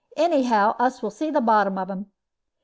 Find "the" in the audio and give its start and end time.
1.29-1.41